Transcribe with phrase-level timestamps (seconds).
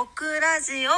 [0.00, 0.90] オクラジオ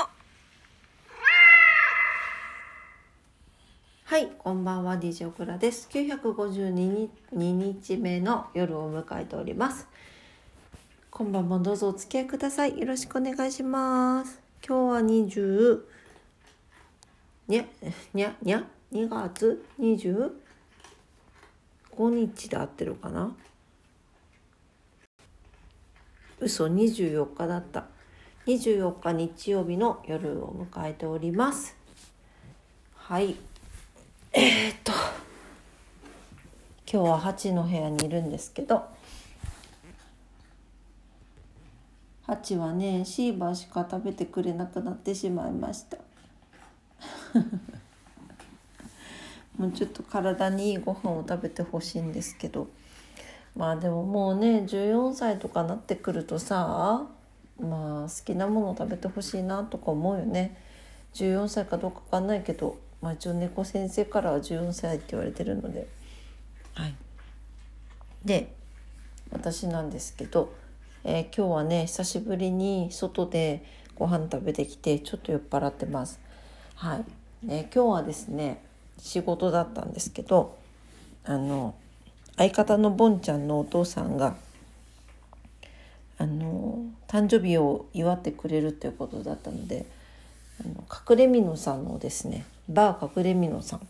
[4.04, 5.88] はい、こんばんは、DJ オクラです。
[5.90, 9.88] 952日日目の夜を迎えております。
[11.10, 12.78] 今晩もどうぞお付き合いください。
[12.78, 14.40] よろしくお願いします。
[14.64, 15.80] 今日は20、
[17.48, 17.64] にゃ、
[18.14, 20.30] にゃ、にゃ、2月25
[21.96, 23.34] 日で合ってるかな
[26.38, 27.86] 嘘、24日だった。
[28.46, 31.76] 24日日曜日の夜を迎えております。
[32.94, 33.36] はい。
[34.32, 34.92] えー、っと
[36.90, 38.86] 今日は8の部屋にいるんですけど
[42.26, 45.98] 8はねシーバーしか食べてくれなくなってしまいました
[49.58, 52.68] もうちょっと体にいいご飯を食べてほしいんですけど
[53.54, 57.06] まあでももうね14歳とかなってくるとさ
[57.62, 60.56] まあ好きなものを食べてほしいなとか思うよね。
[61.14, 65.88] 14歳かどうかわかんないけどまあ、一応猫先生からは14歳って言われてるので。
[66.74, 66.94] はい。
[68.24, 68.54] で
[69.32, 70.54] 私なんですけど、
[71.02, 73.64] えー、今日はね久しぶりに外で
[73.96, 76.20] ご飯食べてきてちょっと酔っ払ってます。
[76.76, 77.04] はい、
[77.48, 78.64] えー、今日はですね
[78.98, 80.56] 仕事だったんですけど
[81.24, 81.74] あの
[82.36, 84.36] 相方のボンちゃんのお父さんが
[86.18, 86.81] あの
[87.12, 89.84] 誕生日を祝ってくれるっていうことだったので
[90.64, 93.86] あの隠れみのさんのですねバー隠れみのさん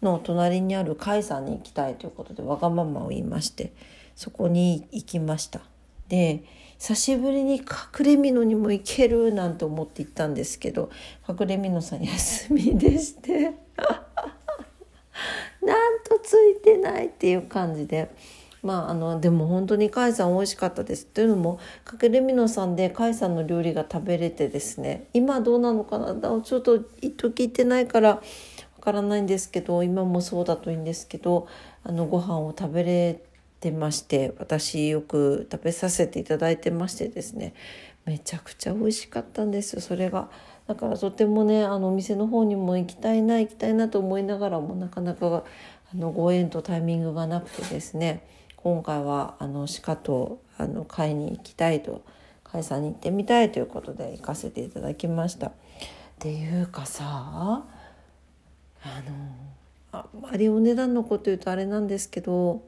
[0.00, 3.74] の隣にある甲斐さんに行きたいということでわがままを言いまして
[4.14, 5.60] そこに行きました
[6.08, 6.44] で
[6.78, 7.64] 久しぶりに隠
[8.06, 10.90] れみのにも行けるなんて思って行ったんですけど
[11.28, 13.52] 隠れみのさん休みでして
[15.60, 18.10] なんとついてないっていう感じで。
[18.66, 26.14] まあ、あのでも本当に甲斐さん美味しかったですというのもかけるみのさんで甲斐さんの料理が食べれてですね今どうなのかな？
[26.42, 28.22] ちょっと一時行ってないからわ
[28.80, 31.46] からないんですけど今もそうだといいんですけど
[31.84, 33.22] あのご飯を食べれ
[33.60, 37.54] てまして私よく食べさせていただいてましてですね
[38.04, 40.28] めちゃくちゃ美味しかったんですそれが。
[40.66, 45.44] だからとてもねあのお店の方にも行きたいな行きたいなと思いながらもなかなか
[45.92, 48.26] あのご縁とタイミングがなくてですね
[48.66, 52.02] 今回はあの鹿とあの買いに行きたいと
[52.42, 55.46] 甲斐さんに行ってみたいということで行かせていただきました。
[55.46, 55.52] っ
[56.18, 57.64] ていうかさあ
[58.82, 59.12] の
[59.92, 62.64] あんまりお値段のこと言うとあれなんですけど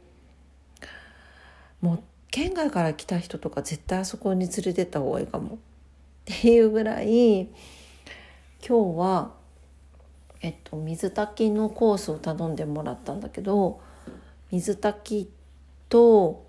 [1.80, 5.58] もう県外から来た人とか絶対あそこに連れてった方がいいかもっ
[6.26, 7.48] ていうぐらい今
[8.94, 9.32] 日は、
[10.42, 13.80] えっと、水炊きのコースを頼んでもらったんだけど
[14.52, 15.37] 水炊き
[15.88, 16.46] と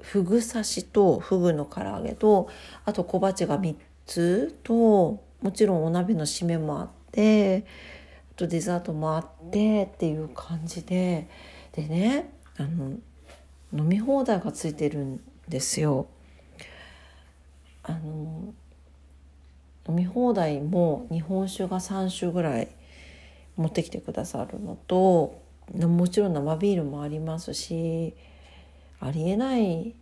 [0.00, 2.48] ふぐ刺しとふぐの唐揚げと
[2.84, 3.74] あと小鉢が3
[4.06, 7.64] つともちろんお鍋の締めもあって
[8.32, 11.28] あとデザートもあってっていう感じで
[11.72, 12.96] でねあの
[13.72, 16.08] 飲み放題がついてるんですよ。
[17.82, 18.52] あの
[19.88, 22.68] 飲み放題も日本酒が3種ぐらい
[23.56, 25.40] 持ってきてくださるのと
[25.74, 28.14] もちろん生ビールもありますし
[29.00, 29.94] ありえない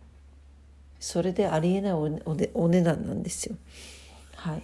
[0.99, 2.09] それでありえないお
[2.53, 3.55] お値段なんですよ。
[4.35, 4.63] はい、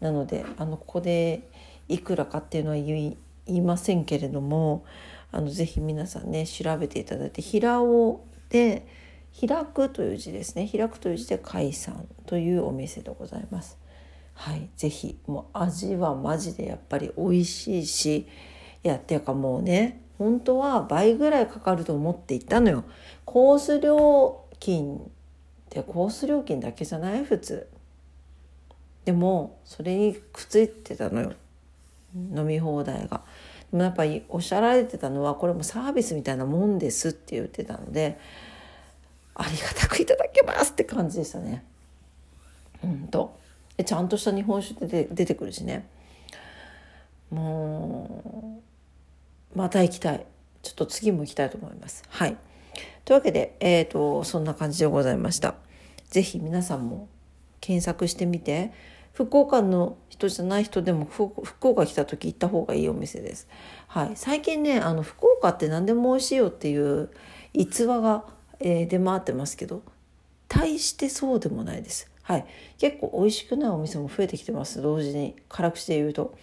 [0.00, 1.48] なのであのここで
[1.88, 4.84] いくらかっていうのは言いませんけれども
[5.30, 8.86] あのぜひ皆さんね調べていただいて平尾で
[9.38, 13.78] 開くという字ですね開くという字で海産というお店でございます。
[14.34, 18.26] はい、ぜひもう味はマジでやっぱり美味しいし
[18.82, 22.84] いやっていうかもうね本当は倍ぐらいかかると思って行ったのよ。
[23.24, 25.00] コース料金っ
[25.70, 27.24] てコース料金だけじゃない？
[27.24, 27.68] 普通。
[29.04, 31.32] でもそれにくっついてたのよ
[32.14, 33.22] 飲み放題が。
[33.70, 38.18] でもやっぱりおっしゃられてたのはこれもサービスみたいなもんですって言ってたので
[39.34, 41.64] ありがたくいただけますって感じでしたね。
[42.82, 43.36] うんと
[43.84, 45.88] ちゃんとした日本酒で出てくるしね
[47.30, 48.43] もう
[49.54, 50.26] また行きたい。
[50.62, 52.02] ちょっと次も行きたいと思います。
[52.08, 52.36] はい。
[53.04, 55.54] というわけでえっ、ー、とそんな感じでございました。
[56.10, 57.08] 是非皆さんも
[57.60, 58.72] 検索してみて。
[59.14, 63.48] 福岡の人じゃない人でも福岡来た時行った方がいいお店です。
[63.86, 67.10] はい、最近ねあの福岡って何でも美味しいよっていう
[67.52, 68.24] 逸話が、
[68.58, 69.82] えー、出回ってますけど
[70.48, 72.10] 大してそうでもないです。
[72.24, 72.46] はい、
[72.78, 74.80] 結構美味しくないお店も増えてきてます。
[74.80, 75.36] 同時に。
[75.48, 76.34] 辛口で言うと。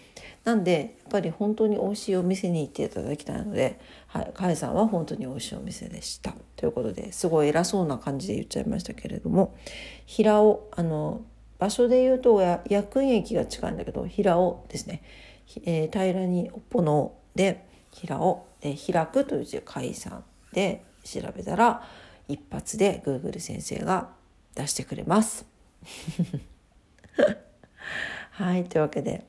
[0.44, 6.34] なんでやっぱり本当に美味しいお店に行っていただきたいので、はい、カエさんは本当に美味しいお店でした。
[6.54, 9.56] ということですごい偉そうな感じで言っちゃいましたけれども。
[10.06, 11.22] 平尾あの
[11.58, 15.02] 場所で言うと薬院駅が近いんだけど平尾ですね、
[15.64, 21.82] えー、平らにおっぽので平尾、え、開くという字解散で調べたら
[22.28, 24.08] 一発で Google 先生が
[24.54, 25.51] 出してくれます。
[28.30, 29.24] はいというわけで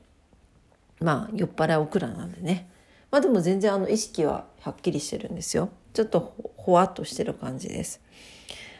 [1.00, 2.70] まあ酔っ払いオクラなんでね。
[3.10, 5.68] まあでも全然あの意識ははっきりしてるんですよ。
[5.92, 8.00] ちょっとほわっとしてる感じです。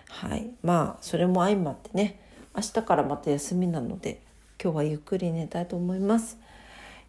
[0.09, 0.51] はい。
[0.63, 2.21] まあそれも相まってね
[2.57, 4.23] 明日からまた休みなので
[4.63, 6.39] 今日はゆっくり寝たいと思います。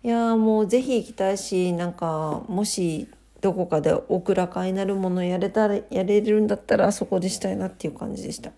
[0.04, 3.08] いやもうぜひ行きたいしなんかもし
[3.42, 8.52] どこかでオクラ会になるものやれたらやれるんだったらそこでしたいなっていう感じでした。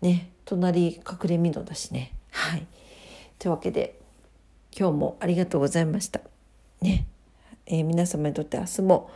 [0.00, 0.30] ね。
[0.46, 2.66] 隣隠れみのだしねはい
[3.38, 4.00] というわけで
[4.78, 6.20] 今日もありがとうございました。
[6.82, 7.06] ね、
[7.64, 9.10] えー、皆様にとって明日も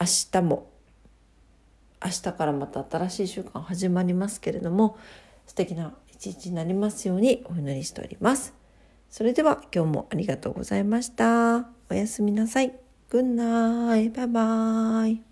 [0.00, 0.70] 明日も
[2.02, 4.96] 明日からまた新しい週間始まりますけれども
[5.46, 8.54] 素敵な一日になりますようにお祈りしております。
[9.10, 11.68] それでは今日もありがとうございました。
[11.90, 12.72] おやすみなさい。
[13.10, 15.29] グッナイバイバイ。